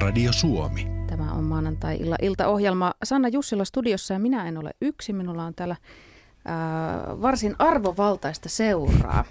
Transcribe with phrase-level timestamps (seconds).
[0.00, 0.86] Radio Suomi.
[1.06, 2.94] Tämä on maanantai-illa iltaohjelma.
[3.04, 5.12] Sanna Jussila studiossa ja minä en ole yksi.
[5.12, 5.76] Minulla on täällä
[6.44, 9.24] ää, varsin arvovaltaista seuraa.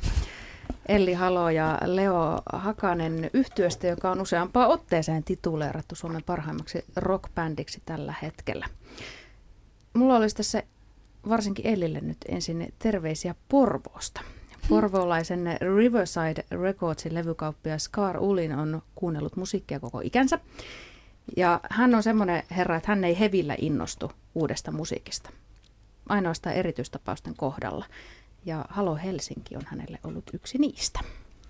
[0.87, 8.13] Elli Halo ja Leo Hakanen yhtyöstä, joka on useampaa otteeseen tituleerattu Suomen parhaimmaksi rockbändiksi tällä
[8.21, 8.65] hetkellä.
[9.93, 10.63] Mulla olisi tässä
[11.29, 14.21] varsinkin Ellille nyt ensin terveisiä Porvoosta.
[14.69, 20.39] Porvoolaisen Riverside Recordsin levykauppias Scar Ulin on kuunnellut musiikkia koko ikänsä.
[21.37, 25.29] Ja hän on semmoinen herra, että hän ei hevillä innostu uudesta musiikista.
[26.09, 27.85] Ainoastaan erityistapausten kohdalla.
[28.45, 30.99] Ja Halo Helsinki on hänelle ollut yksi niistä.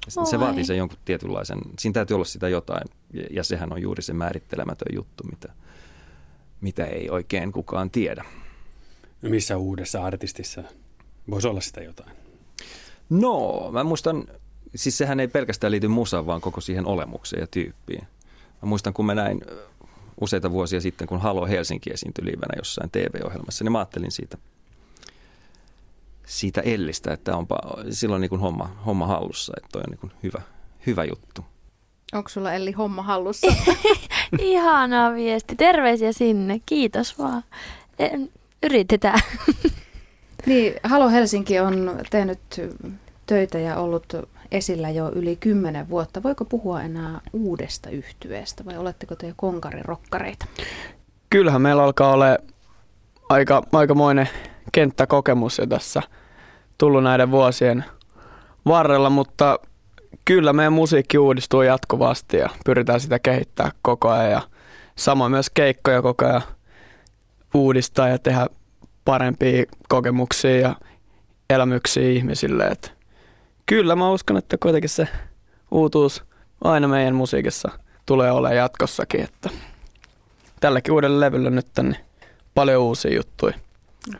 [0.07, 2.89] Se vaatii sen jonkun tietynlaisen, siinä täytyy olla sitä jotain,
[3.29, 5.53] ja sehän on juuri se määrittelemätön juttu, mitä,
[6.61, 8.25] mitä ei oikein kukaan tiedä.
[9.21, 10.63] No missä uudessa artistissa
[11.29, 12.28] voisi olla sitä jotain?
[13.09, 14.27] No, mä muistan,
[14.75, 18.07] siis sehän ei pelkästään liity musaan, vaan koko siihen olemukseen ja tyyppiin.
[18.61, 19.41] Mä muistan, kun mä näin
[20.21, 24.37] useita vuosia sitten, kun Halo Helsinki esiintyi livenä jossain TV-ohjelmassa, niin mä ajattelin siitä,
[26.25, 30.11] siitä Ellistä, että onpa silloin niin kuin homma, homma hallussa, että toi on niin kuin
[30.23, 30.41] hyvä,
[30.87, 31.45] hyvä juttu.
[32.13, 33.47] Onko sulla Elli homma hallussa?
[34.39, 35.55] Ihanaa viesti.
[35.55, 36.59] Terveisiä sinne.
[36.65, 37.43] Kiitos vaan.
[38.63, 39.19] Yritetään.
[40.45, 42.39] Niin, Halo Helsinki on tehnyt
[43.25, 44.13] töitä ja ollut
[44.51, 46.23] esillä jo yli kymmenen vuotta.
[46.23, 50.45] Voiko puhua enää uudesta yhtyeestä vai oletteko te konkarirokkareita?
[51.29, 52.25] Kyllähän meillä alkaa olla
[53.29, 54.29] aika, aikamoinen
[54.71, 56.01] kenttäkokemus jo tässä
[56.77, 57.85] tullut näiden vuosien
[58.65, 59.59] varrella, mutta
[60.25, 64.41] kyllä meidän musiikki uudistuu jatkuvasti ja pyritään sitä kehittää koko ajan ja
[64.95, 66.41] samoin myös keikkoja koko ajan
[67.53, 68.47] uudistaa ja tehdä
[69.09, 70.75] parempia kokemuksia ja
[71.49, 72.67] elämyksiä ihmisille.
[72.67, 72.93] Et
[73.65, 75.07] kyllä mä uskon, että kuitenkin se
[75.71, 76.23] uutuus
[76.63, 77.71] aina meidän musiikissa
[78.05, 79.21] tulee olemaan jatkossakin.
[79.21, 79.49] Että
[80.59, 82.05] tälläkin uudella levyllä nyt tänne
[82.55, 83.53] paljon uusia juttuja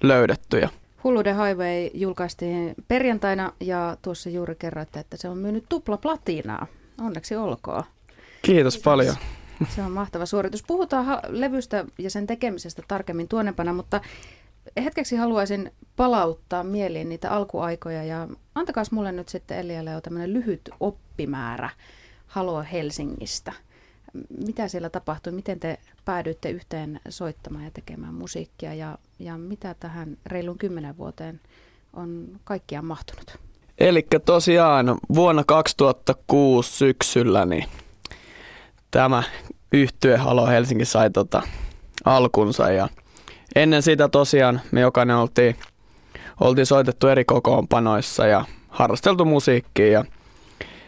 [0.03, 0.59] löydetty.
[0.59, 0.69] Ja
[1.03, 6.68] Hulluuden Highway julkaistiin perjantaina ja tuossa juuri kerroitte, että se on myynyt tupla platinaa.
[7.02, 7.84] Onneksi olkoon.
[8.41, 9.16] Kiitos paljon.
[9.75, 10.64] Se on mahtava suoritus.
[10.64, 14.02] Puhutaan levystä ja sen tekemisestä tarkemmin tuonnepana, mutta
[14.84, 20.70] hetkeksi haluaisin palauttaa mieliin niitä alkuaikoja ja antakaa mulle nyt sitten Elialle jo tämmöinen lyhyt
[20.80, 21.70] oppimäärä
[22.28, 23.53] Halo Helsingistä.
[24.46, 30.18] Mitä siellä tapahtui, miten te päädyitte yhteen soittamaan ja tekemään musiikkia ja, ja mitä tähän
[30.25, 31.41] reilun kymmenen vuoteen
[31.94, 33.38] on kaikkiaan mahtunut?
[33.80, 37.66] Eli tosiaan vuonna 2006 syksyllä niin
[38.91, 39.24] tämä
[39.72, 41.41] yhtye Halo Helsinki sai tota
[42.06, 42.90] alkunsa ja
[43.56, 45.56] ennen sitä tosiaan me jokainen oltiin,
[46.40, 50.06] oltiin soitettu eri kokoonpanoissa ja harrasteltu musiikkia ja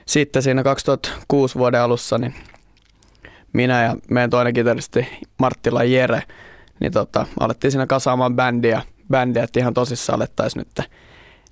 [0.06, 2.36] sitten siinä 2006 vuoden alussa niin
[3.54, 5.08] minä ja meidän toinen kitaristi
[5.40, 6.24] Marttila Jere,
[6.80, 10.90] niin tota, alettiin siinä kasaamaan bändiä, bändiä että ihan tosissaan alettaisiin nyt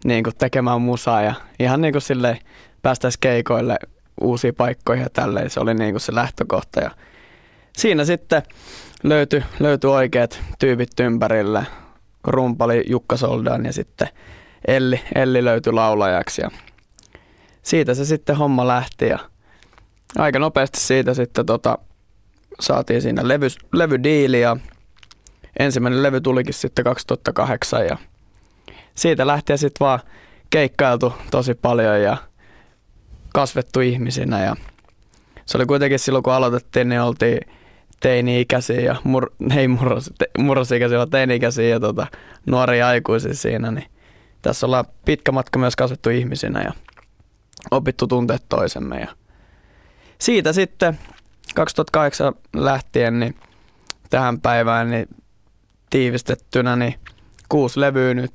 [0.03, 2.37] niin kuin tekemään musaa ja ihan niin kuin silleen
[2.81, 3.77] päästäisiin keikoille
[4.21, 5.49] uusiin paikkoihin ja tälleen.
[5.49, 6.91] Se oli niin kuin se lähtökohta ja
[7.77, 8.41] siinä sitten
[9.03, 11.65] löytyi, löytyi oikeat tyypit ympärille.
[12.23, 14.07] Rumpali Jukka Soldan ja sitten
[14.67, 16.51] Elli, Elli löytyi laulajaksi ja
[17.61, 19.19] siitä se sitten homma lähti ja
[20.17, 21.77] aika nopeasti siitä sitten tota,
[22.59, 24.57] saatiin siinä levy, levydiili ja
[25.59, 27.97] ensimmäinen levy tulikin sitten 2008 ja
[28.95, 29.99] siitä lähtien sitten vaan
[30.49, 32.17] keikkailtu tosi paljon ja
[33.33, 34.55] kasvettu ihmisinä ja
[35.45, 37.39] se oli kuitenkin silloin kun aloitettiin, niin oltiin
[37.99, 42.07] teini-ikäisiä ja mur, ei murros, te, murrosikäisiä, vaan teini-ikäisiä ja tota,
[42.45, 43.85] nuoria aikuisia siinä, niin
[44.41, 46.73] tässä ollaan pitkä matka myös kasvettu ihmisinä ja
[47.71, 48.99] opittu tuntea toisemme.
[48.99, 49.07] Ja
[50.19, 50.99] siitä sitten
[51.55, 53.35] 2008 lähtien niin
[54.09, 55.07] tähän päivään niin
[55.89, 56.95] tiivistettynä niin
[57.49, 58.33] kuusi levyä nyt,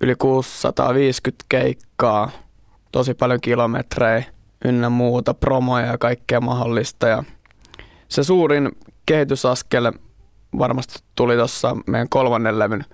[0.00, 2.30] yli 650 keikkaa,
[2.92, 4.24] tosi paljon kilometrejä
[4.64, 7.08] ynnä muuta, promoja ja kaikkea mahdollista.
[7.08, 7.24] Ja
[8.08, 8.68] se suurin
[9.06, 9.92] kehitysaskel
[10.58, 12.84] varmasti tuli tuossa meidän kolmannen levyn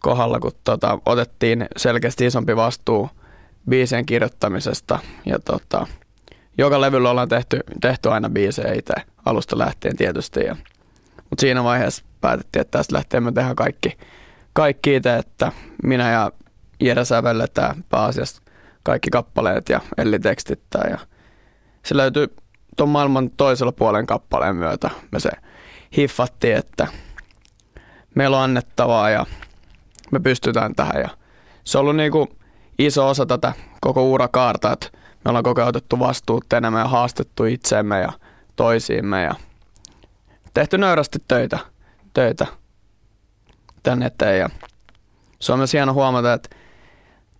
[0.00, 3.10] kohdalla, kun tota, otettiin selkeästi isompi vastuu
[3.68, 4.98] biisien kirjoittamisesta.
[5.26, 5.86] Ja tota,
[6.58, 10.40] joka levyllä ollaan tehty, tehty aina biisejä itse alusta lähtien tietysti.
[10.40, 10.56] Ja,
[11.30, 13.98] mutta siinä vaiheessa päätettiin, että tästä lähtien me tehdään kaikki,
[14.52, 15.52] kaikki itse, että
[15.82, 16.32] minä ja
[16.80, 18.42] Jere sävelletään pääasiassa
[18.82, 20.18] kaikki kappaleet ja Elli.
[20.90, 20.98] Ja
[21.84, 22.34] se löytyy
[22.76, 24.90] tuon maailman toisella puolen kappaleen myötä.
[25.12, 25.30] Me se
[25.96, 26.86] hiffattiin, että
[28.14, 29.26] meillä on annettavaa ja
[30.10, 31.00] me pystytään tähän.
[31.00, 31.08] Ja
[31.64, 32.28] se on ollut niin kuin
[32.78, 34.86] iso osa tätä koko urakaarta, että
[35.24, 38.12] me ollaan koko ajan otettu vastuut enemmän ja haastettu itseemme ja
[38.56, 39.34] toisiimme ja
[40.54, 41.58] tehty nöyrästi töitä,
[42.14, 42.46] töitä
[43.82, 44.38] tänne eteen.
[44.38, 44.50] Ja
[45.40, 46.56] se on myös hieno huomata, että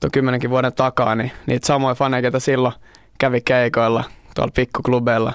[0.01, 2.75] tuon kymmenenkin vuoden takaa, niin niitä samoja faneja, ketä silloin
[3.19, 4.05] kävi keikoilla
[4.41, 5.33] tuolla pikkuklubeilla,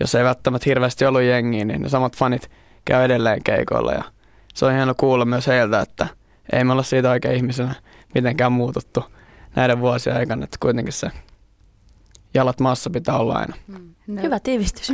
[0.00, 2.50] jos ei välttämättä hirveästi ollut jengiä, niin ne samat fanit
[2.84, 3.92] käy edelleen keikoilla.
[3.92, 4.04] Ja
[4.54, 6.06] se on hieno kuulla myös heiltä, että
[6.52, 7.74] ei me olla siitä oikein ihmisenä
[8.14, 9.04] mitenkään muututtu
[9.56, 11.10] näiden vuosien aikana, että kuitenkin se
[12.34, 13.54] jalat maassa pitää olla aina.
[14.06, 14.92] No, Hyvä tiivistys.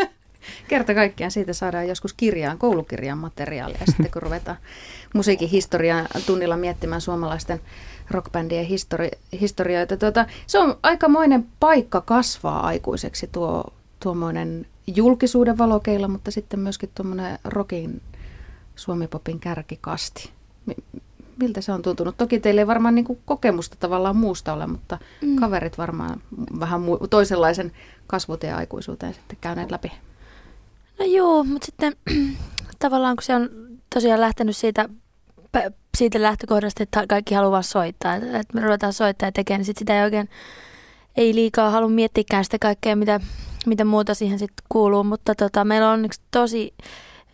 [0.68, 4.58] Kerta kaikkiaan siitä saadaan joskus kirjaan, koulukirjaan materiaalia sitten, kun ruvetaan
[5.14, 7.60] musiikin historian tunnilla miettimään suomalaisten
[8.10, 9.96] rockbändien histori- historioita.
[9.96, 13.64] Tuota, se on aikamoinen paikka kasvaa aikuiseksi tuo
[14.00, 18.02] tuommoinen julkisuuden valokeilla, mutta sitten myöskin tuommoinen rockin
[18.76, 20.30] suomipopin kärkikasti.
[20.66, 21.00] Mi-
[21.36, 22.16] Miltä se on tuntunut?
[22.16, 25.36] Toki teillä ei varmaan niin kokemusta tavallaan muusta ole, mutta mm.
[25.36, 26.22] kaverit varmaan
[26.60, 27.72] vähän mu- toisenlaisen
[28.06, 29.92] kasvuteen ja aikuisuuteen sitten käyneet läpi.
[30.98, 31.96] No joo, mutta sitten
[32.78, 33.50] tavallaan kun se on
[33.94, 34.88] tosiaan lähtenyt siitä,
[36.00, 39.98] siitä lähtökohdasta, että kaikki haluaa soittaa, että me ruvetaan soittaa ja tekemään, niin sit sitä
[39.98, 40.28] ei oikein,
[41.16, 43.20] ei liikaa halua miettiäkään sitä kaikkea, mitä,
[43.66, 46.74] mitä muuta siihen sitten kuuluu, mutta tota, meillä on onneksi tosi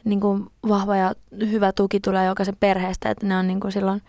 [0.04, 4.02] niin kuin, vahva ja hyvä tuki tulee jokaisen perheestä, että ne on niin kuin silloin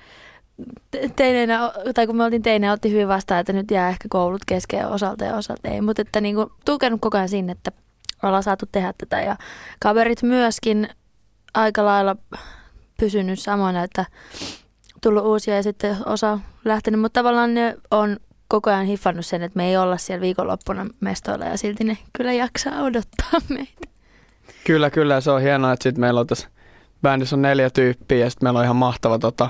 [0.92, 4.46] te- teineinä, tai kun me oltiin teineinä, otti hyvin vastaan, että nyt jää ehkä koulut
[4.46, 7.72] kesken osalta ja osalta ei, mutta että niin kuin, tukenut koko ajan sinne, että
[8.24, 9.22] ollaan saatu tehdä tätä.
[9.22, 9.36] Ja
[9.80, 10.90] kaverit myöskin
[11.54, 12.16] aika lailla
[12.98, 14.06] pysynyt samoina, että
[15.02, 18.18] tullut uusia ja sitten osa lähtenyt, mutta tavallaan ne on
[18.48, 22.34] koko ajan hiffannut sen, että me ei olla siellä viikonloppuna mestoilla ja silti ne kyllä
[22.34, 23.88] jaksaa odottaa meitä.
[24.66, 25.22] Kyllä, kyllä.
[25.22, 26.48] Se on hienoa, että sitten meillä on tässä
[27.02, 29.50] bändissä on neljä tyyppiä ja sitten meillä on ihan mahtava tota,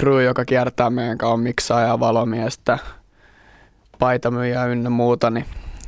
[0.00, 2.78] crew, joka kiertää meidän kanssa miksaaja, valomiestä,
[3.98, 5.30] paitamyyjää ynnä muuta.
[5.30, 5.44] Niin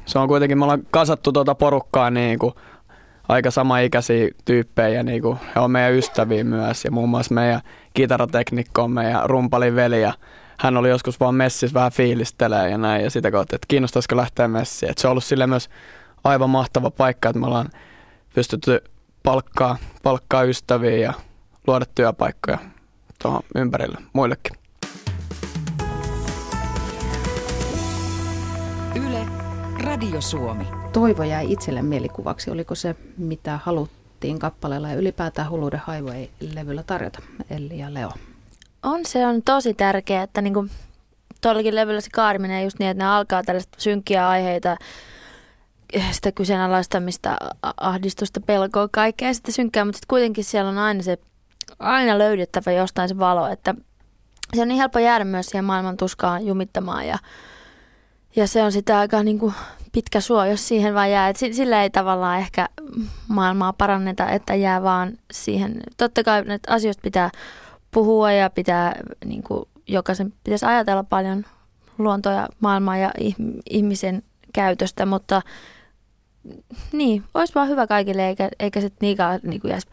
[0.07, 2.55] se on kuitenkin, me ollaan kasattu tuota porukkaa niin kuin
[3.33, 7.61] aika samaikäisiä tyyppejä, niin kuin he on meidän ystäviä myös ja muun muassa meidän
[7.95, 10.13] kitarateknikko on meidän rumpalin veli ja
[10.59, 14.49] hän oli joskus vaan messissä vähän fiilistelee ja näin ja sitä kautta, että kiinnostaisiko lähteä
[14.49, 14.91] messiin.
[14.91, 15.69] Et se on ollut sille myös
[16.25, 17.71] aivan mahtava paikka, että me ollaan
[18.35, 18.85] pystytty
[19.23, 21.13] palkkaa, palkkaa ystäviä ja
[21.67, 22.59] luoda työpaikkoja
[23.23, 24.57] tuohon ympärille muillekin.
[28.95, 29.27] Yle,
[29.85, 30.65] Radio Suomi.
[30.93, 32.51] Toivo jäi itselle mielikuvaksi.
[32.51, 37.19] Oliko se, mitä haluttiin kappaleella ja ylipäätään Huluuden Highway-levyllä tarjota,
[37.51, 38.11] Elli ja Leo?
[38.83, 40.67] On, se on tosi tärkeää, että niinku,
[41.41, 44.77] tuollakin levyllä se kaari menee just niin, että ne alkaa tällaista synkkiä aiheita,
[46.11, 47.37] sitä kyseenalaistamista,
[47.77, 51.19] ahdistusta, pelkoa, kaikkea sitä synkkää, mutta sitten kuitenkin siellä on aina se,
[51.79, 53.75] aina löydettävä jostain se valo, että
[54.55, 57.19] se on niin helppo jäädä myös siihen maailman tuskaan jumittamaan ja,
[58.37, 59.55] ja se on sitä aika niin kuin
[59.93, 61.29] pitkä suo, jos siihen vaan jää.
[61.29, 62.69] Et si- sillä ei tavallaan ehkä
[63.29, 65.83] maailmaa paranneta, että jää vaan siihen.
[65.97, 67.31] Totta kai näitä asioista pitää
[67.91, 71.45] puhua ja pitää, niin kuin, jokaisen pitäisi ajatella paljon
[71.99, 75.43] luontoa ja maailmaa ja ih- ihmisen käytöstä, mutta
[76.93, 79.89] niin, olisi vaan hyvä kaikille, eikä, eikä se niinkään niin kuin jäisi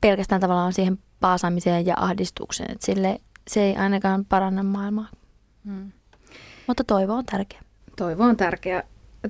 [0.00, 2.72] pelkästään tavallaan siihen paasaamiseen ja ahdistukseen.
[2.72, 3.18] Et sille,
[3.48, 5.08] se ei ainakaan paranna maailmaa.
[5.64, 5.92] Hmm.
[6.72, 7.60] Mutta toivo on tärkeä.
[7.96, 8.82] Toivo on tärkeä.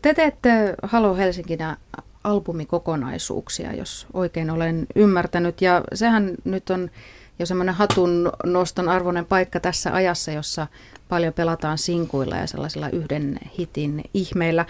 [0.02, 1.76] Te teette Halo Helsinkinä
[2.24, 5.62] albumikokonaisuuksia, jos oikein olen ymmärtänyt.
[5.62, 6.90] Ja sehän nyt on
[7.38, 10.66] jo semmoinen hatun noston arvoinen paikka tässä ajassa, jossa
[11.08, 14.66] paljon pelataan sinkuilla ja sellaisilla yhden hitin ihmeillä.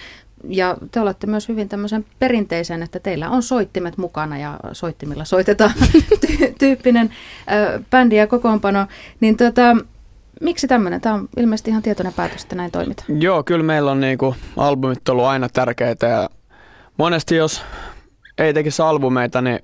[0.48, 5.74] Ja te olette myös hyvin tämmöisen perinteisen, että teillä on soittimet mukana ja soittimilla soitetaan
[6.26, 7.10] ty- tyyppinen
[7.90, 8.86] bändi ja kokoonpano.
[9.20, 9.76] Niin tota,
[10.42, 11.00] miksi tämmöinen?
[11.00, 13.22] Tämä on ilmeisesti ihan tietoinen päätös, että näin toimitaan.
[13.22, 16.30] Joo, kyllä meillä on niinku albumit ollut aina tärkeitä ja
[16.98, 17.62] monesti jos
[18.38, 19.58] ei tekisi albumeita, niin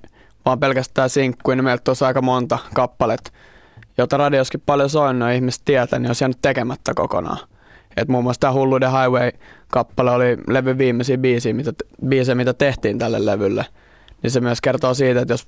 [0.45, 3.33] vaan pelkästään sinkkuja, niin meiltä olisi aika monta kappalet,
[3.97, 7.37] jota radioskin paljon soinut ja ihmiset tietää, niin olisi jäänyt tekemättä kokonaan.
[7.97, 11.73] Et muun muassa tämä Hulluuden Highway-kappale oli levy viimeisiä biisiä, mitä,
[12.07, 13.65] biisejä, mitä tehtiin tälle levylle.
[14.23, 15.47] Niin se myös kertoo siitä, että jos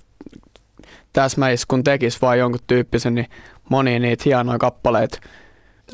[1.13, 3.29] täsmäiskun tekisi vain jonkun tyyppisen, niin
[3.69, 5.17] moni niitä hienoja kappaleita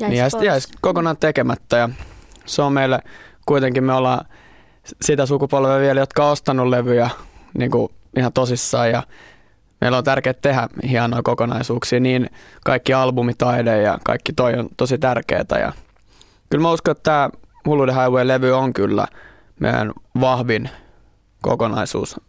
[0.00, 0.46] Jäisi niin jäisi, pois.
[0.46, 1.76] jäisi kokonaan tekemättä.
[1.76, 1.88] Ja
[2.46, 3.00] se on meille,
[3.46, 4.26] kuitenkin me ollaan
[5.02, 7.10] sitä sukupolvea vielä, jotka on ostanut levyjä
[7.58, 8.90] niin kuin ihan tosissaan.
[8.90, 9.02] Ja
[9.80, 12.30] meillä on tärkeää tehdä hienoja kokonaisuuksia, niin
[12.64, 15.72] kaikki albumitaide ja kaikki toi on tosi tärkeää ja
[16.50, 17.30] kyllä mä uskon, että tämä
[17.66, 19.06] Hulluuden Highway-levy on kyllä
[19.60, 20.70] meidän vahvin
[21.42, 22.20] kokonaisuus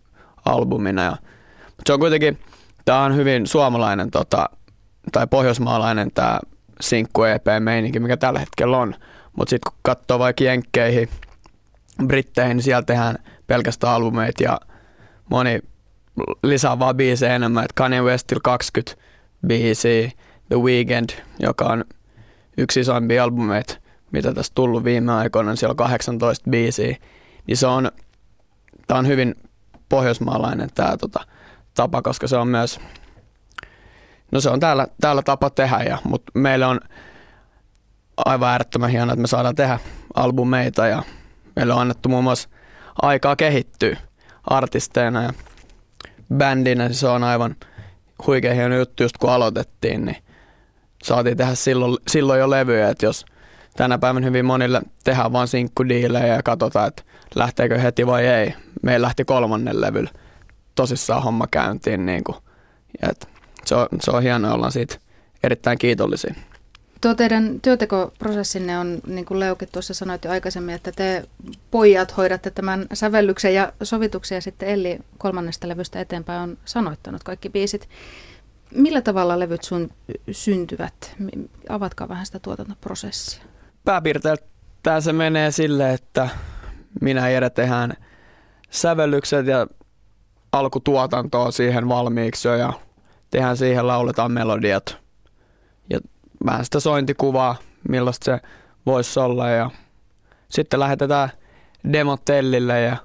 [0.46, 1.04] albumina.
[1.04, 1.18] Ja,
[1.66, 2.40] mutta se on kuitenkin,
[2.90, 4.50] tämä on hyvin suomalainen tota,
[5.12, 6.40] tai pohjoismaalainen tämä
[6.82, 8.96] sinkku EP-meininki, mikä tällä hetkellä on.
[9.36, 11.10] Mutta sitten kun katsoo vaikka Jenkkeihin,
[12.08, 13.16] Britteihin, niin siellä tehdään
[13.48, 14.60] pelkästään albumeita ja
[15.30, 15.60] moni
[16.44, 17.66] lisää vaan biisejä enemmän.
[17.66, 19.04] Et Kanye Westillä 20
[19.48, 20.12] biisiä,
[20.48, 21.86] The Weeknd, joka on
[22.58, 23.78] yksi isoimpia albumeita,
[24.12, 26.96] mitä tässä tullut viime aikoina, niin siellä on 18 biisiä.
[27.48, 27.92] Niin se on,
[28.88, 29.36] tää on hyvin
[29.90, 31.20] pohjoismaalainen tämä tota,
[31.80, 32.80] tapa, koska se on myös,
[34.32, 36.80] no se on täällä, täällä tapa tehdä, ja, mutta meillä on
[38.26, 39.80] aivan äärettömän hienoa, että me saadaan tehdä
[40.16, 41.04] albumeita ja
[41.56, 42.50] meillä on annettu muun muassa
[43.02, 43.98] aikaa kehittyä
[44.44, 45.34] artisteina ja
[46.36, 46.90] bändinä.
[46.90, 47.56] Se on aivan
[48.28, 50.18] huikea hieno juttu, just kun aloitettiin, niin
[51.04, 53.26] saatiin tehdä silloin, silloin jo levyjä, että jos
[53.78, 57.04] tänä päivänä hyvin monille tehdään vain sinkkudiilejä ja katsotaan, että
[57.36, 58.54] lähteekö heti vai ei.
[58.84, 60.10] Meillä lähti kolmannen levyllä
[60.80, 62.06] tosissaan homma käyntiin.
[62.06, 62.38] Niin kuin,
[63.02, 63.28] ja et
[63.66, 64.96] se, on, se on hienoa, ollaan siitä
[65.44, 66.34] erittäin kiitollisia.
[67.02, 71.24] Tuo teidän työtekoprosessinne on, niin kuin Leuki tuossa sanoit jo aikaisemmin, että te
[71.72, 77.50] pojat hoidatte tämän sävellyksen ja sovituksen ja sitten Elli kolmannesta levystä eteenpäin on sanoittanut kaikki
[77.50, 77.90] biisit.
[78.76, 79.90] Millä tavalla levyt sun
[80.32, 81.16] syntyvät?
[81.70, 83.44] Avatkaa vähän sitä tuotantoprosessia.
[83.86, 86.30] Pääpiirteiltään se menee sille, että
[87.02, 87.94] minä ja tehdään
[88.70, 89.68] sävellykset ja
[90.52, 92.74] alkutuotantoa siihen valmiiksi jo ja
[93.32, 94.98] tehdään siihen, lauletaan melodiat
[95.90, 96.00] ja
[96.46, 97.56] vähän sitä sointikuvaa,
[97.90, 98.40] millaista se
[98.86, 99.72] voisi olla ja
[100.50, 101.30] sitten lähetetään
[101.94, 102.98] demot Ellille ja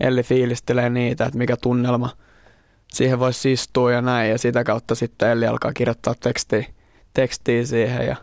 [0.00, 2.10] Elli fiilistelee niitä, että mikä tunnelma
[2.88, 6.64] siihen voisi istua ja näin ja sitä kautta sitten Elli alkaa kirjoittaa tekstiä,
[7.14, 8.16] tekstiä siihen ja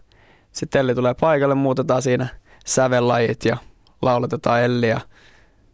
[0.52, 2.28] sitten Elli tulee paikalle, muutetaan siinä
[2.66, 3.58] sävellajit ja
[4.02, 5.00] lauletetaan Elli ja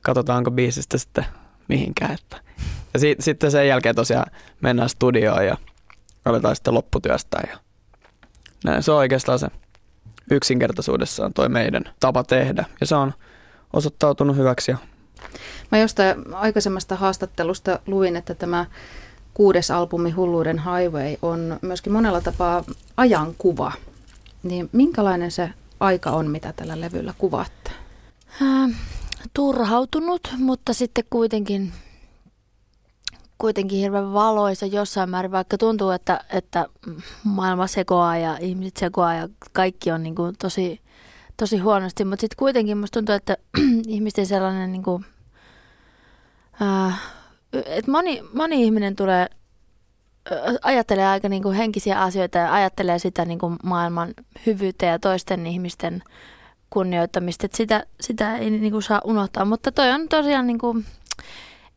[0.02, 1.26] katsotaanko biisistä sitten
[1.68, 2.14] mihinkään.
[2.14, 2.38] Että.
[2.94, 4.32] Ja si- sitten sen jälkeen tosiaan
[4.62, 5.58] mennään studioon ja
[6.26, 7.44] aletaan sitten lopputyöstää.
[7.52, 7.58] Ja
[8.64, 9.48] näin se on oikeastaan se
[10.32, 12.66] yksinkertaisuudessaan toi meidän tapa tehdä.
[12.82, 13.14] Ja se on
[13.74, 14.72] osoittautunut hyväksi.
[14.72, 14.78] Ja
[15.72, 18.66] Mä jostain aikaisemmasta haastattelusta luin, että tämä
[19.34, 22.64] kuudes albumi Hulluuden Highway on myöskin monella tapaa
[22.98, 23.72] ajankuva.
[24.44, 27.72] Niin minkälainen se aika on, mitä tällä levyllä kuvaatte?
[28.42, 28.70] Äh,
[29.34, 31.74] turhautunut, mutta sitten kuitenkin,
[33.38, 36.66] kuitenkin hirveän valoisa jossain määrin, vaikka tuntuu, että, että
[37.24, 40.82] maailma sekoaa ja ihmiset sekoaa ja kaikki on niin kuin tosi,
[41.38, 43.38] tosi huonosti, mutta sitten kuitenkin musta tuntuu, että
[43.88, 45.06] ihmisten sellainen, niin kuin,
[46.62, 47.02] äh,
[47.54, 49.28] että moni, moni ihminen tulee
[50.32, 54.14] ö, ajattelee aika niin kuin henkisiä asioita ja ajattelee sitä niin kuin maailman
[54.46, 56.04] hyvyyttä ja toisten ihmisten
[56.70, 57.46] kunnioittamista.
[57.46, 60.86] Että sitä, sitä ei niin kuin saa unohtaa, mutta toi on tosiaan niin kuin,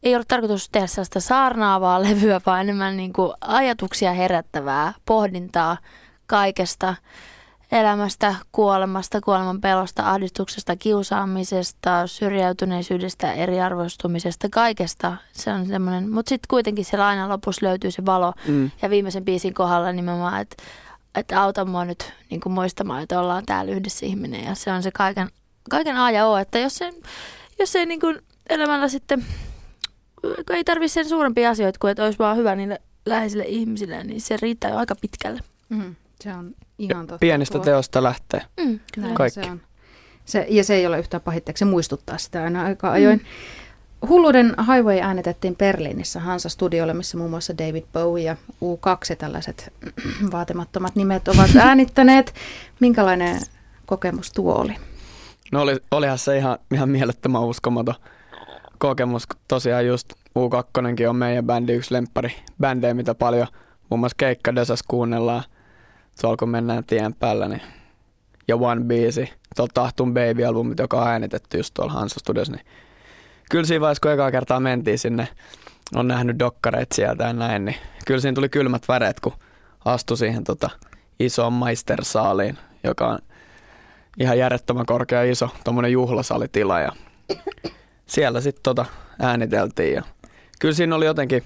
[0.06, 5.76] ei ole tarkoitus tehdä sellaista saarnaavaa levyä, vaan enemmän niin kuin ajatuksia herättävää pohdintaa
[6.26, 6.94] kaikesta
[7.72, 15.16] elämästä, kuolemasta, kuoleman pelosta, ahdistuksesta, kiusaamisesta, syrjäytyneisyydestä, eriarvoistumisesta, kaikesta.
[15.32, 18.32] Se on semmoinen, mutta sitten kuitenkin siellä aina lopussa löytyy se valo.
[18.48, 20.62] Mm, ja viimeisen biisin kohdalla nimenomaan, että
[21.14, 24.44] että auta mua nyt niin kuin muistamaan, että ollaan täällä yhdessä ihminen.
[24.44, 25.28] Ja se on se kaiken,
[25.70, 26.92] kaiken A ja O, että jos, se,
[27.58, 29.26] jos ei niin kuin elämällä sitten,
[30.50, 34.36] ei tarvitse sen suurempia asioita kuin että olisi vaan hyvä niille läheisille ihmisille, niin se
[34.42, 35.40] riittää jo aika pitkälle.
[35.68, 37.18] Mm, se on ihan totta.
[37.18, 37.64] pienistä tuo.
[37.64, 38.42] teosta lähtee.
[38.64, 39.14] Mm, kyllä.
[39.14, 39.40] Kaikki.
[39.44, 39.60] Se on.
[40.24, 43.18] Se, ja se ei ole yhtään pahitteeksi, se muistuttaa sitä aina aika ajoin.
[43.18, 44.08] Mm.
[44.08, 49.72] Hulluuden Highway äänitettiin Berliinissä Hansa Studiolle, missä muun muassa David Bowie ja U2 ja tällaiset
[50.32, 52.34] vaatimattomat nimet ovat äänittäneet.
[52.80, 53.40] Minkälainen
[53.86, 54.76] kokemus tuo oli?
[55.52, 57.94] No oli, olihan se ihan, ihan mielettömän uskomaton
[58.78, 63.46] kokemus, tosiaan just U2 on meidän bändi yksi lemppari bändejä, mitä paljon
[63.90, 65.42] muun muassa keikkadesas kuunnellaan.
[66.20, 67.62] Tuolla kun mennään tien päällä, niin
[68.48, 72.66] ja One biisi, tuolla Tahtun Baby-albumit, joka on äänitetty just tuolla Hansa Studios, niin
[73.50, 75.28] kyllä siinä vaiheessa, kun ekaa kertaa mentiin sinne,
[75.94, 79.32] on nähnyt dokkareita sieltä ja näin, niin kyllä siinä tuli kylmät väreet, kun
[79.84, 80.70] astui siihen tota
[81.20, 83.18] isoon maistersaaliin, joka on
[84.20, 86.92] ihan järjettömän korkea iso tuommoinen juhlasalitila ja
[88.06, 88.84] siellä sitten tota
[89.18, 90.02] ääniteltiin ja
[90.60, 91.44] kyllä siinä oli jotenkin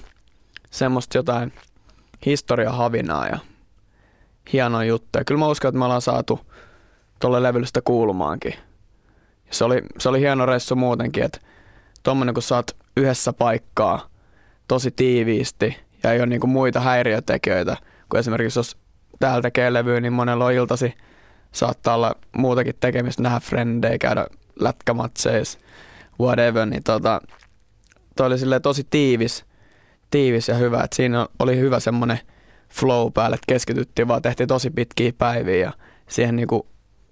[0.70, 1.52] semmoista jotain
[2.26, 3.38] historiahavinaa ja
[4.52, 5.24] hienoa juttuja.
[5.24, 6.40] Kyllä mä uskon, että me ollaan saatu
[7.20, 8.54] tuolle levylle sitä kuulumaankin.
[9.50, 11.38] Se oli, se oli hieno reissu muutenkin, että
[12.02, 14.08] tuommoinen kun saat yhdessä paikkaa
[14.68, 17.76] tosi tiiviisti ja ei ole niinku muita häiriötekijöitä,
[18.08, 18.76] kun esimerkiksi jos
[19.18, 20.94] täällä tekee levyä, niin monella on iltasi
[21.52, 24.26] saattaa olla muutakin tekemistä, nähdä frendejä, käydä
[24.60, 25.58] lätkämatseissa,
[26.20, 27.20] whatever, niin tota,
[28.16, 29.44] toi oli silleen tosi tiivis,
[30.10, 32.18] tiivis ja hyvä, että siinä oli hyvä semmoinen
[32.68, 35.72] flow päälle, että keskityttiin vaan, tehtiin tosi pitkiä päiviä ja
[36.08, 36.66] siihen niinku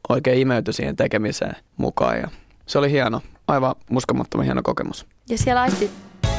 [0.09, 2.29] oikein imeytyi siihen tekemiseen mukaan ja
[2.67, 5.07] se oli hieno, aivan uskomattoman hieno kokemus.
[5.29, 5.91] Ja siellä aisti...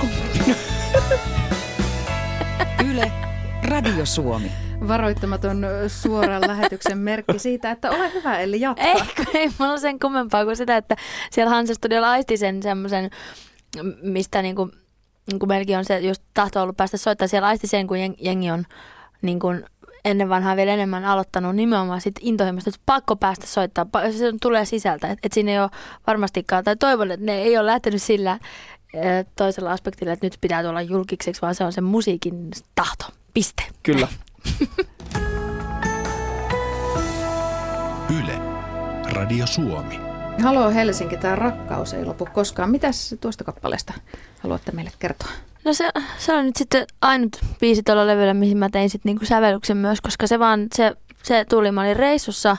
[2.91, 3.11] Yle,
[3.63, 4.68] Radio Suomi.
[4.87, 8.83] Varoittamaton suoran lähetyksen merkki siitä, että ole hyvä, eli jatka.
[8.83, 9.01] Ei,
[9.33, 10.95] ei mulla ole sen kummempaa kuin sitä, että
[11.31, 13.09] siellä Hansa Studiolla aisti sen semmoisen,
[14.01, 14.71] mistä niinku,
[15.31, 17.27] niinku melkein on se just tahto ollut päästä soittaa.
[17.27, 18.65] Siellä aisti sen, kun jeng- jengi on
[19.21, 19.65] niin kuin
[20.05, 25.07] ennen vanhaa vielä enemmän aloittanut nimenomaan sit intohimoista, että pakko päästä soittaa, se tulee sisältä,
[25.07, 25.69] että et siinä ei ole
[26.07, 28.39] varmastikaan, tai toivon, että ne ei ole lähtenyt sillä
[29.35, 33.63] toisella aspektilla, että nyt pitää tulla julkiseksi, vaan se on se musiikin tahto, piste.
[33.83, 34.07] Kyllä.
[38.19, 38.39] Yle,
[39.11, 39.99] Radio Suomi.
[40.43, 42.71] Halo Helsinki, tämä rakkaus ei lopu koskaan.
[42.71, 43.93] Mitäs tuosta kappaleesta
[44.39, 45.29] haluatte meille kertoa?
[45.65, 49.25] No se, se on nyt sitten ainut biisi tuolla levyllä, mihin mä tein sitten niinku
[49.25, 50.93] sävellyksen myös, koska se vaan, se,
[51.23, 52.57] se tuli, mä olin reissussa,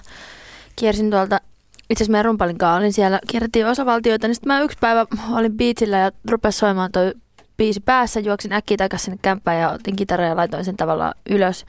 [0.76, 1.40] kiersin tuolta,
[1.90, 5.56] itse asiassa meidän rumpalin kanssa olin siellä, kierrettiin osavaltioita, niin sitten mä yksi päivä olin
[5.56, 7.12] biitsillä ja rupesi soimaan toi
[7.60, 11.66] biisi päässä, juoksin äkkiä takaisin sinne kämppään ja otin kitaran ja laitoin sen tavallaan ylös.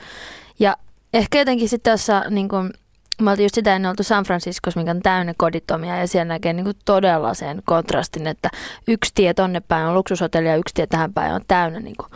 [0.59, 0.77] Ja
[1.13, 2.73] ehkä jotenkin sitten tässä niin kuin,
[3.21, 6.53] me oltiin just sitä ennen oltu San Franciscossa, mikä on täynnä kodittomia ja siellä näkee
[6.53, 8.49] niin kuin todella sen kontrastin, että
[8.87, 12.09] yksi tie tonne päin on luksushotelli ja yksi tie tähän päin on täynnä niin kuin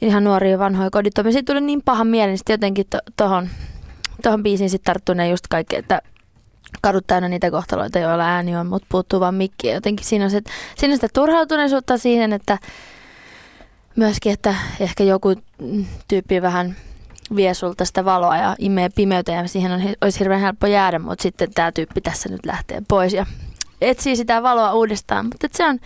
[0.00, 1.32] ihan nuoria vanhoja kodittomia.
[1.32, 2.86] Siitä tuli niin paha mieli, niin sitten jotenkin
[3.16, 3.52] tuohon to,
[4.22, 6.02] tohon biisiin sitten tarttui ne just kaikki, että
[6.80, 9.68] kadut täynnä niitä kohtaloita, joilla ääni on, mutta puuttuu vaan mikki.
[9.68, 10.40] Jotenkin siinä on, se,
[10.76, 12.58] siinä on sitä turhautuneisuutta siihen, että
[13.98, 15.34] myöskin, että ehkä joku
[16.08, 16.76] tyyppi vähän
[17.36, 21.22] vie sulta sitä valoa ja imee pimeyteen ja siihen on, olisi hirveän helppo jäädä, mutta
[21.22, 23.26] sitten tämä tyyppi tässä nyt lähtee pois ja
[23.80, 25.24] etsii sitä valoa uudestaan.
[25.24, 25.78] Mutta se on,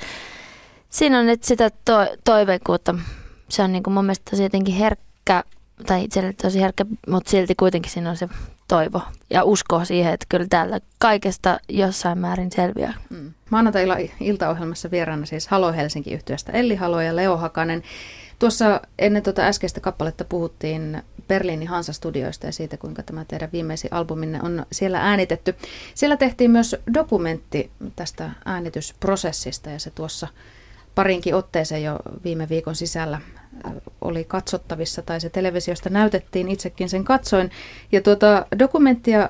[0.89, 1.93] siinä on nyt sitä to,
[2.25, 2.95] toiveikuutta.
[3.49, 5.45] Se on niin kuin mun mielestä tosi jotenkin herkkä,
[5.87, 8.29] tai itselle tosi herkkä, mutta silti kuitenkin siinä on se
[8.69, 12.95] toivo ja usko siihen, että kyllä täällä kaikesta jossain määrin selviää.
[13.11, 13.33] Mm.
[13.51, 17.83] Maanantai-iltaohjelmassa vieraana siis Halo Helsinki yhtiöstä Elli Halo ja Leo Hakanen.
[18.39, 24.41] Tuossa ennen tuota äskeistä kappaletta puhuttiin Berliinin Hansa-studioista ja siitä, kuinka tämä teidän viimeisin albuminne
[24.43, 25.55] on siellä äänitetty.
[25.95, 30.29] Siellä tehtiin myös dokumentti tästä äänitysprosessista ja se tuossa
[30.95, 33.21] parinkin otteeseen jo viime viikon sisällä
[34.01, 37.51] oli katsottavissa tai se televisiosta näytettiin, itsekin sen katsoin.
[37.93, 39.29] Ja tuota dokumenttia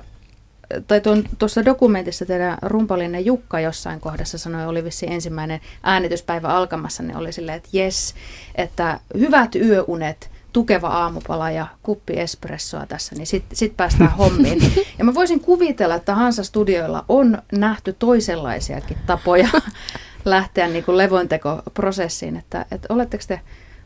[0.87, 7.03] tai tuon, tuossa dokumentissa teidän rumpalinne Jukka jossain kohdassa sanoi, oli vissi ensimmäinen äänityspäivä alkamassa,
[7.03, 8.15] niin oli silleen, että jes,
[8.55, 14.73] että hyvät yöunet, tukeva aamupala ja kuppi espressoa tässä, niin sitten sit päästään hommiin.
[14.97, 19.49] Ja mä voisin kuvitella, että Hansa-studioilla on nähty toisenlaisiakin tapoja
[20.25, 23.41] lähteä niin kuin levontekoprosessiin, että, että oletteko te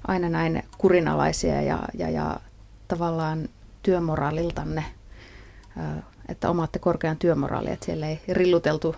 [0.08, 2.40] aina näin kurinalaisia ja, ja, ja
[2.88, 3.50] tavallaan
[3.84, 4.84] työmoraaliltanne
[6.30, 8.96] että omaatte korkean työmoraalin, että siellä ei rilluteltu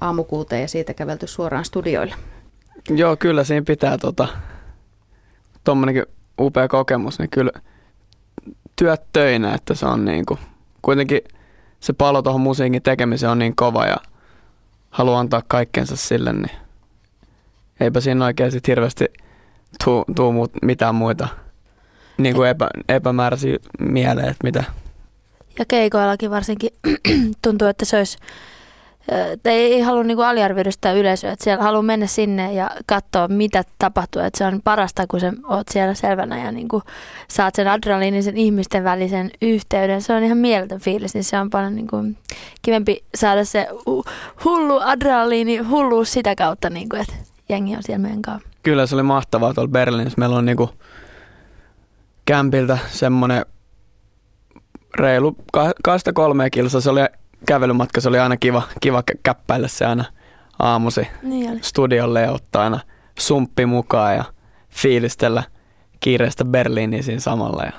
[0.00, 2.14] aamukuuteen ja siitä kävelty suoraan studioille.
[2.90, 4.28] Joo, kyllä siinä pitää tota,
[5.64, 6.04] tuommoinenkin
[6.40, 7.50] upea kokemus, niin kyllä
[8.76, 10.40] työt töinä, että se on niin kuin,
[10.82, 11.20] kuitenkin
[11.80, 13.96] se palo tuohon musiikin tekemiseen on niin kova ja
[14.90, 16.56] haluaa antaa kaikkensa sille, niin
[17.80, 19.04] eipä siinä oikein sit hirveästi
[19.84, 21.28] tuu, tuu mitään muita
[22.18, 24.64] niin kuin epä, epämääräisiä mieleen, että mitä
[25.58, 26.70] ja keikoillakin varsinkin
[27.42, 28.18] tuntuu, että se olisi,
[29.32, 33.28] että ei halua niin kuin aliarvioida sitä yleisöä, että siellä haluaa mennä sinne ja katsoa,
[33.28, 34.22] mitä tapahtuu.
[34.22, 36.82] Että se on parasta, kun sä oot siellä selvänä ja niin kuin
[37.28, 40.02] saat sen adrenaliinisen ihmisten välisen yhteyden.
[40.02, 42.16] Se on ihan mieletön fiilis, niin se on paljon niin kuin
[42.62, 43.68] kivempi saada se
[44.44, 47.14] hullu adrenaliini hulluus sitä kautta, niin kuin, että
[47.48, 48.48] jengi on siellä meidän kanssa.
[48.62, 50.18] Kyllä se oli mahtavaa tuolla Berliinissä.
[50.18, 50.70] Meillä on niin kuin
[52.24, 53.46] kämpiltä semmoinen
[54.98, 55.36] reilu
[55.84, 56.80] kahdesta kolmea kilsaa.
[56.80, 57.00] Se oli
[57.46, 60.04] kävelymatka, se oli aina kiva, kiva käppäillä se aina
[60.58, 62.80] aamusi niin studiolle ja ottaa aina
[63.18, 64.24] sumppi mukaan ja
[64.70, 65.42] fiilistellä
[66.00, 67.62] kiireistä Berliiniin siinä samalla.
[67.62, 67.72] Ja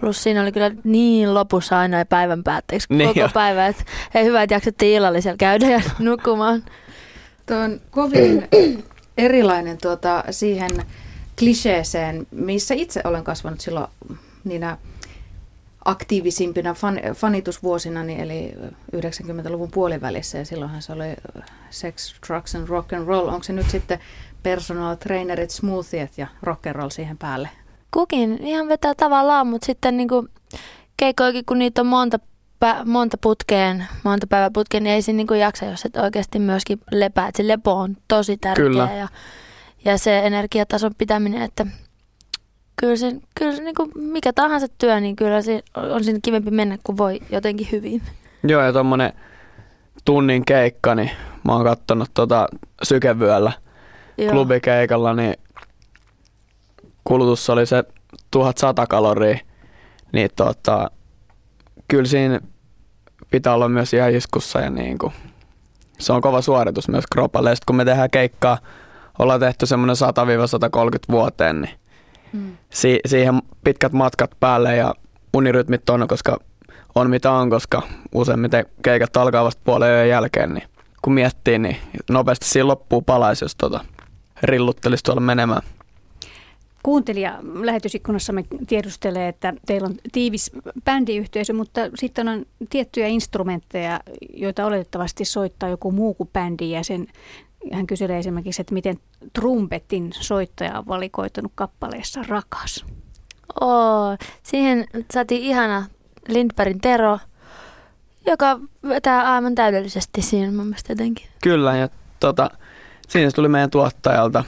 [0.00, 3.28] Plus siinä oli kyllä niin lopussa aina päivän päätteeksi niin koko jo.
[3.34, 3.84] päivä, että
[4.14, 6.62] hei hyvä, että jaksettiin illallisella käydä ja nukkumaan.
[7.48, 8.48] Tuo on kovin
[9.18, 10.70] erilainen tuota, siihen
[11.38, 13.86] kliseeseen, missä itse olen kasvanut silloin
[14.44, 14.78] niinä
[15.84, 18.54] aktiivisimpina fan, fanitusvuosina, eli
[18.96, 21.16] 90-luvun puolivälissä, ja silloinhan se oli
[21.70, 23.28] sex, drugs and rock and roll.
[23.28, 23.98] Onko se nyt sitten
[24.42, 27.48] personal trainerit, smoothiet ja rock and roll siihen päälle?
[27.90, 30.28] Kukin ihan vetää tavallaan, mutta sitten niinku
[30.96, 32.18] keikoikin, kun niitä on monta,
[32.60, 36.80] pä, monta putkeen, monta päivää putkeen, niin ei siinä niinku jaksa, jos et oikeasti myöskin
[36.90, 37.28] lepää.
[37.28, 38.88] Et se lepo on tosi tärkeä Kyllä.
[38.98, 39.08] ja,
[39.84, 41.66] ja se energiatason pitäminen, että
[42.76, 46.50] kyllä se, kyllä se niin kuin mikä tahansa työ, niin kyllä se on siinä kivempi
[46.50, 48.02] mennä, kun voi jotenkin hyvin.
[48.44, 49.12] Joo, ja tuommoinen
[50.04, 51.10] tunnin keikka, niin
[51.44, 52.48] mä oon kattonut tota
[52.82, 53.52] sykevyöllä
[54.18, 54.32] Joo.
[54.32, 55.34] klubikeikalla, niin
[57.04, 57.84] kulutus oli se
[58.30, 59.38] 1100 kaloria,
[60.12, 60.90] niin tota,
[61.88, 62.40] kyllä siinä
[63.30, 65.12] pitää olla myös ihan iskussa ja niin kuin,
[65.98, 67.50] se on kova suoritus myös kropalle.
[67.50, 68.58] Ja sit kun me tehdään keikkaa,
[69.18, 71.74] ollaan tehty semmoinen 100-130 vuoteen, niin
[72.32, 72.56] mm.
[72.70, 74.94] si- siihen pitkät matkat päälle ja
[75.34, 76.38] unirytmit on, koska
[76.94, 77.82] on mitä on, koska
[78.14, 80.68] useimmiten keikat alkaa vasta puolen yön jälkeen, niin
[81.02, 81.76] kun miettii, niin
[82.10, 83.84] nopeasti siinä loppuu palaisi, jos tota
[84.42, 85.62] rilluttelisi tuolla menemään.
[86.82, 90.50] Kuuntelija lähetysikkunassamme tiedustelee, että teillä on tiivis
[90.84, 94.00] bändiyhteisö, mutta sitten on tiettyjä instrumentteja,
[94.34, 97.06] joita oletettavasti soittaa joku muu kuin bändi ja sen
[97.72, 98.98] hän kyselee esimerkiksi, että miten
[99.32, 102.84] trumpetin soittaja on valikoitunut kappaleessa Rakas.
[103.60, 105.86] Oo, siihen saatiin ihana
[106.28, 107.18] Lindbergin Tero,
[108.26, 111.26] joka vetää aivan täydellisesti siinä mun mielestä jotenkin.
[111.42, 111.88] Kyllä, ja
[112.20, 112.50] tota,
[113.08, 114.44] siinä tuli meidän tuottajalta,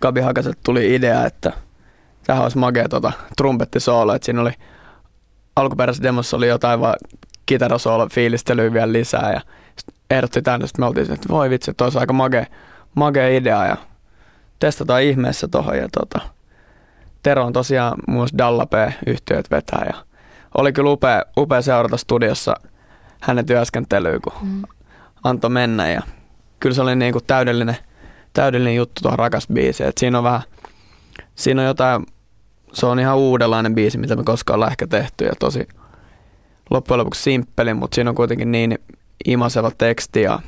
[0.00, 1.52] Gabi Hakaselta tuli idea, että
[2.26, 4.52] tähän olisi magea tota, trumpettisoolo, että siinä oli
[5.56, 6.96] alkuperäisessä demossa oli jotain vaan
[7.46, 9.40] kitarasoolo fiilistelyä vielä lisää ja
[10.10, 12.46] ehdotti tänne, sitten me oltiin että voi vitsi, että olisi aika magea,
[12.94, 13.76] magea idea ja
[14.58, 16.20] testataan ihmeessä tuohon ja tota,
[17.22, 19.94] Tero on tosiaan muun muassa Dallapé-yhtiöt vetää ja
[20.54, 22.54] oli kyllä upea, upea seurata studiossa
[23.20, 24.62] hänen työskentelyä, kun mm.
[25.24, 26.02] antoi mennä ja
[26.60, 27.76] kyllä se oli niin kuin täydellinen,
[28.36, 29.84] täydellinen juttu tuohon rakas biisi.
[29.84, 30.42] Et siinä on vähän,
[31.34, 32.06] siinä on jotain,
[32.72, 35.68] se on ihan uudenlainen biisi, mitä me koskaan ollaan ehkä tehty ja tosi
[36.70, 38.78] loppujen lopuksi simppeli, mutta siinä on kuitenkin niin
[39.24, 40.40] imaseva teksti ja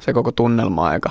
[0.00, 1.10] se koko tunnelma aika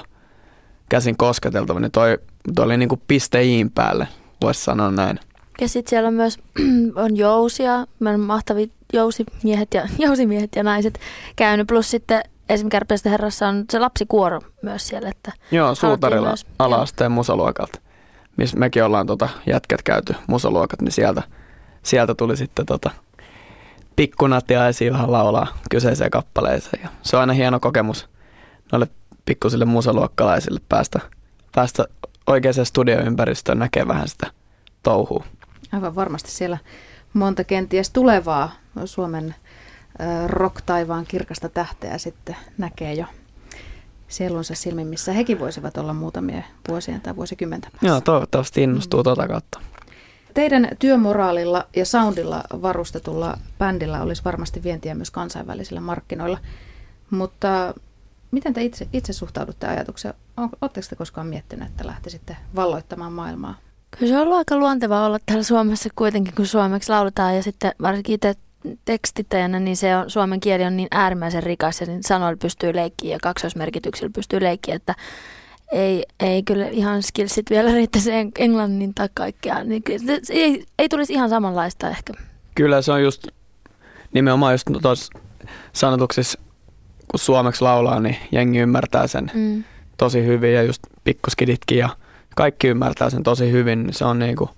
[0.89, 2.17] käsin kosketeltava, niin toi,
[2.55, 4.07] toi oli niin kuin piste iin päälle,
[4.41, 5.19] voisi sanoa näin.
[5.61, 6.37] Ja sitten siellä on myös
[7.03, 7.73] on jousia,
[8.05, 10.99] on mahtavia jousimiehet ja, jousimiehet ja naiset
[11.35, 15.09] käynyt, plus sitten esimerkiksi Kärpäistä herrassa on se lapsikuoro myös siellä.
[15.09, 17.79] Että Joo, Suutarilla ala-asteen musaluokalta,
[18.37, 21.23] missä mekin ollaan tota, jätkät käyty musaluokat, niin sieltä,
[21.83, 22.91] sieltä tuli sitten tota,
[23.95, 26.83] pikkunatiaisia vähän laulaa kyseiseen kappaleeseen.
[26.83, 28.09] Ja se on aina hieno kokemus
[28.71, 28.87] noille
[29.25, 30.99] pikkusille musaluokkalaisille päästä,
[31.55, 31.85] päästä
[32.27, 34.31] oikeaan studioympäristöön näkee vähän sitä
[34.83, 35.23] touhua.
[35.71, 36.57] Aivan varmasti siellä
[37.13, 38.51] monta kenties tulevaa
[38.85, 39.35] Suomen
[40.27, 43.05] rock-taivaan kirkasta tähteä sitten näkee jo
[44.07, 47.87] sielunsa silmin, missä hekin voisivat olla muutamia vuosien tai vuosikymmenten päässä.
[47.87, 49.03] Joo, toivottavasti innostuu mm.
[49.03, 49.59] tuota kautta.
[50.33, 56.39] Teidän työmoraalilla ja soundilla varustetulla bändillä olisi varmasti vientiä myös kansainvälisillä markkinoilla,
[57.09, 57.73] mutta
[58.31, 60.13] miten te itse, itse suhtaudutte ajatukseen?
[60.37, 63.55] Oletteko te koskaan miettineet, että lähtisitte valloittamaan maailmaa
[63.91, 67.71] Kyllä se on ollut aika luontevaa olla täällä Suomessa kuitenkin, kun suomeksi lauletaan ja sitten
[67.81, 68.35] varsinkin itse
[68.85, 73.15] tekstittäjänä, niin se on, suomen kieli on niin äärimmäisen rikas ja niin sanoilla pystyy leikkiä
[73.15, 74.95] ja kaksoismerkityksillä pystyy leikkiä, että
[75.71, 79.63] ei, ei kyllä ihan skillsit vielä riittäisi englannin tai kaikkea.
[79.63, 79.83] Niin
[80.29, 82.13] ei, ei tulisi ihan samanlaista ehkä.
[82.55, 83.27] Kyllä se on just
[84.13, 85.19] nimenomaan just tuossa
[85.73, 86.39] sanotuksissa,
[87.07, 89.63] kun suomeksi laulaa, niin jengi ymmärtää sen mm.
[89.97, 91.89] tosi hyvin ja just pikkuskiditkin ja–
[92.37, 94.49] kaikki ymmärtää sen tosi hyvin, niin se on niin kuin,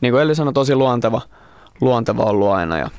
[0.00, 1.20] niin kuin Elli sanoi, tosi luonteva,
[1.80, 2.78] luonteva ollut aina.
[2.78, 2.90] Ja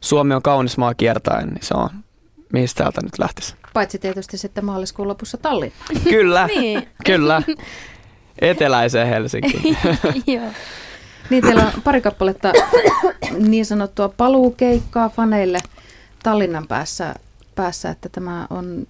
[0.00, 1.88] Suomi on kaunis maa kiertäen, niin se on,
[2.52, 3.54] mistä täältä nyt lähtisi.
[3.72, 5.76] Paitsi tietysti sitten maaliskuun lopussa Tallinna.
[6.10, 6.88] Kyllä, niin.
[7.04, 7.42] kyllä.
[8.38, 9.76] Eteläiseen Helsinkiin.
[11.30, 12.52] Niin, teillä on pari kappaletta
[13.38, 15.58] niin sanottua paluukeikkaa faneille
[16.22, 17.14] Tallinnan päässä,
[17.54, 18.86] päässä, että tämä on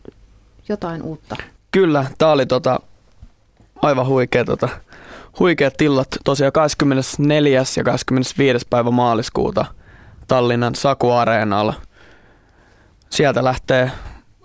[0.68, 1.37] jotain uutta.
[1.70, 2.81] Kyllä, tämä oli tota,
[3.83, 4.68] aivan huikea, tota,
[5.38, 6.09] huikeat tillat.
[6.25, 7.62] Tosiaan 24.
[7.77, 8.66] ja 25.
[8.70, 9.64] päivä maaliskuuta
[10.31, 11.75] Tallinnan Saku-areenalla.
[13.11, 13.90] Sieltä lähtee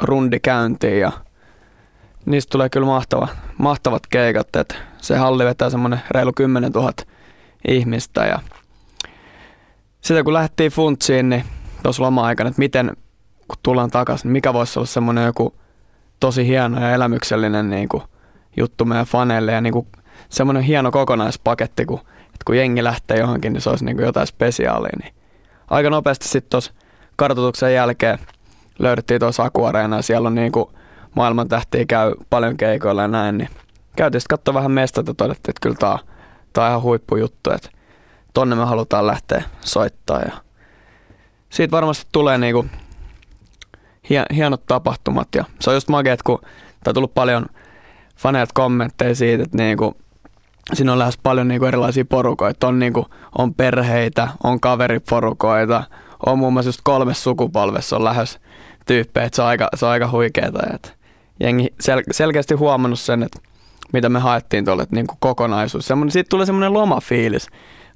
[0.01, 1.11] rundi käyntiin ja
[2.25, 4.55] niistä tulee kyllä mahtava, mahtavat keikat.
[4.55, 6.91] Et se halli vetää semmoinen reilu 10 000
[7.67, 8.39] ihmistä ja
[10.01, 11.43] sitä kun lähdettiin funtsiin, niin
[11.83, 12.97] tuossa loma-aikana, että miten
[13.47, 15.55] kun tullaan takaisin, niin mikä voisi olla semmoinen joku
[16.19, 18.03] tosi hieno ja elämyksellinen niin kuin
[18.57, 19.87] juttu meidän faneille ja niin kuin
[20.29, 24.27] semmoinen hieno kokonaispaketti, kun, että kun jengi lähtee johonkin, niin se olisi niin kuin jotain
[24.27, 24.97] spesiaalia.
[25.01, 25.24] Niin
[25.69, 26.73] aika nopeasti sitten tuossa
[27.15, 28.19] kartoituksen jälkeen
[28.79, 30.69] löydettiin tuossa Akuareena siellä on niin kuin
[31.15, 33.49] maailman tähtiä käy paljon keikoilla ja näin, niin
[33.95, 35.75] käytiin sitten katsoa vähän mestat ja todettiin, että kyllä
[36.53, 37.69] tämä on, ihan huippujuttu, että
[38.33, 40.21] tonne me halutaan lähteä soittaa.
[40.21, 40.31] Ja
[41.49, 42.65] siitä varmasti tulee niinku
[44.33, 45.27] hienot tapahtumat.
[45.35, 46.51] Ja se on just magia, kun tämä
[46.87, 47.45] on tullut paljon–
[48.17, 49.97] faneilta kommentteja siitä, että niinku,
[50.73, 52.67] siinä on lähes paljon niinku erilaisia porukoita.
[52.67, 53.05] On, niinku,
[53.37, 55.83] on perheitä, on kaveriporukoita,
[56.25, 58.39] on muun muassa just kolmes sukupolvessa on lähes
[58.85, 60.59] tyyppejä, että se on aika, se on aika huikeeta.
[60.73, 60.89] Että
[61.39, 63.39] jengi sel- selkeästi huomannut sen, että
[63.93, 65.87] mitä me haettiin tuolle, että niinku kokonaisuus.
[65.87, 67.47] Semmoinen, siitä tulee semmoinen lomafiilis.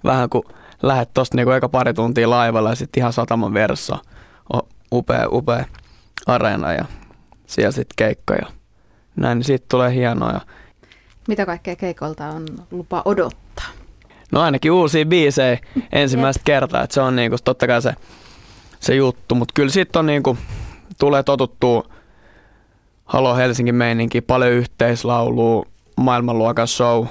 [0.03, 0.43] vähän kun
[0.83, 3.97] lähdet tosta niinku eka pari tuntia laivalla ja sitten ihan sataman verso.
[4.93, 5.65] Upea, upea
[6.27, 6.85] areena ja
[7.45, 8.45] siellä sitten keikka ja
[9.15, 10.41] näin, niin siitä tulee hienoa.
[11.29, 13.65] Mitä kaikkea keikolta on lupa odottaa?
[14.31, 15.57] No ainakin uusia biisejä
[15.91, 17.93] ensimmäistä kertaa, että se on niinku totta kai se,
[18.79, 20.37] se juttu, mutta kyllä sitten on niinku,
[20.99, 21.83] tulee totuttua
[23.05, 25.65] Halo Helsingin meininki, paljon yhteislaulua,
[25.97, 27.05] maailmanluokan show,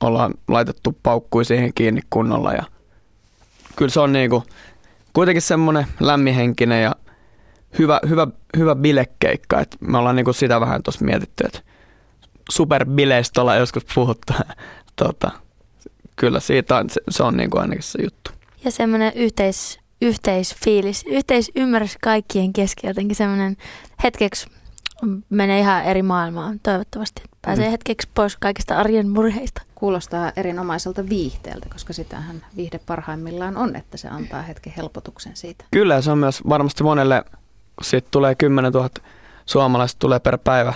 [0.00, 2.62] ollaan laitettu paukkui siihen kiinni kunnolla ja
[3.76, 4.42] kyllä se on niinku
[5.12, 6.96] kuitenkin semmoinen lämmihenkinen ja
[7.78, 11.72] hyvä, hyvä, hyvä bilekeikka, että me ollaan niinku sitä vähän tuossa mietitty, että
[12.50, 14.32] superbileistä ollaan joskus puhuttu,
[14.96, 15.30] tota,
[16.16, 18.30] kyllä siitä on, se, se on niinku ainakin se juttu.
[18.64, 23.56] Ja semmoinen yhteis, yhteisfiilis, yhteisymmärrys kaikkien kesken, jotenkin semmoinen
[24.02, 24.46] hetkeksi
[25.30, 27.22] menee ihan eri maailmaan toivottavasti.
[27.42, 27.70] Pääsee mm.
[27.70, 29.62] hetkeksi pois kaikista arjen murheista.
[29.74, 35.64] Kuulostaa erinomaiselta viihteeltä, koska sitähän viihde parhaimmillaan on, että se antaa hetken helpotuksen siitä.
[35.70, 37.24] Kyllä, se on myös varmasti monelle,
[37.76, 38.88] kun siitä tulee 10 000
[39.46, 40.74] suomalaista tulee per päivä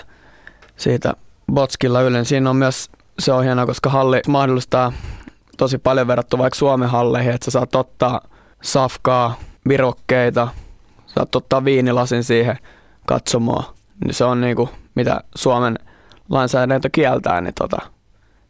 [0.77, 1.13] siitä
[1.53, 2.29] Botskilla yleensä.
[2.29, 4.93] Siinä on myös, se on hienoa, koska halli mahdollistaa
[5.57, 8.21] tosi paljon verrattuna vaikka Suomen halleihin, että sä saat ottaa
[8.63, 10.47] safkaa, virokkeita,
[11.05, 12.57] saat ottaa viinilasin siihen
[13.05, 13.73] katsomaan.
[14.05, 15.79] Niin se on niinku, mitä Suomen
[16.29, 17.77] lainsäädäntö kieltää, niin tota,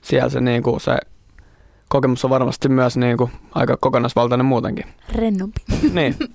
[0.03, 0.97] siellä se, niinku, se
[1.89, 4.85] kokemus on varmasti myös niinku, aika kokonaisvaltainen muutenkin.
[5.15, 5.61] Rennompi.
[5.93, 6.15] niin.